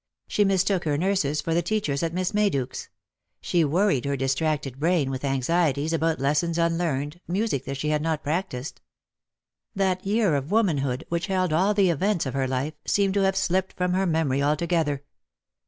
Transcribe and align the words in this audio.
She 0.27 0.43
mistook 0.43 0.83
her 0.85 0.97
nurses 0.97 1.41
for 1.41 1.53
the 1.53 1.61
teachers 1.61 2.01
at 2.01 2.11
Miss 2.11 2.31
Mayduke's— 2.31 2.89
she 3.39 3.63
worried 3.63 4.03
her 4.05 4.17
distracted 4.17 4.79
brain 4.79 5.11
with 5.11 5.23
anxieties 5.23 5.93
about 5.93 6.19
lessons 6.19 6.57
unlearned, 6.57 7.21
music 7.27 7.65
that 7.65 7.77
she 7.77 7.89
had 7.89 8.01
not 8.01 8.23
practised. 8.23 8.81
That 9.75 10.03
year 10.03 10.33
of 10.35 10.49
womanhood, 10.49 11.05
which 11.09 11.27
held 11.27 11.53
all 11.53 11.75
the 11.75 11.91
events 11.91 12.25
of 12.25 12.33
her 12.33 12.47
life, 12.47 12.73
seemed 12.83 13.13
to 13.13 13.21
have 13.21 13.35
slipped 13.37 13.73
from 13.73 13.93
her 13.93 14.07
memory 14.07 14.41
altogether. 14.41 15.03